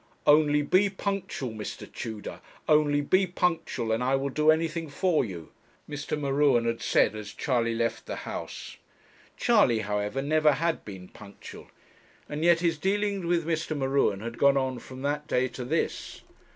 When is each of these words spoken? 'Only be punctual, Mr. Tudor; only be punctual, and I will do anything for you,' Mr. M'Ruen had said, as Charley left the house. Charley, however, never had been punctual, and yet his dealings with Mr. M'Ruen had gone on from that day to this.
'Only 0.25 0.63
be 0.63 0.89
punctual, 0.89 1.51
Mr. 1.51 1.85
Tudor; 1.85 2.41
only 2.67 3.01
be 3.01 3.27
punctual, 3.27 3.91
and 3.91 4.03
I 4.03 4.15
will 4.15 4.31
do 4.31 4.49
anything 4.49 4.89
for 4.89 5.23
you,' 5.23 5.51
Mr. 5.87 6.19
M'Ruen 6.19 6.65
had 6.65 6.81
said, 6.81 7.15
as 7.15 7.31
Charley 7.35 7.75
left 7.75 8.07
the 8.07 8.15
house. 8.25 8.77
Charley, 9.37 9.81
however, 9.81 10.23
never 10.23 10.53
had 10.53 10.83
been 10.83 11.07
punctual, 11.09 11.67
and 12.27 12.43
yet 12.43 12.61
his 12.61 12.79
dealings 12.79 13.27
with 13.27 13.45
Mr. 13.45 13.77
M'Ruen 13.77 14.21
had 14.21 14.39
gone 14.39 14.57
on 14.57 14.79
from 14.79 15.03
that 15.03 15.27
day 15.27 15.47
to 15.49 15.63
this. 15.63 16.21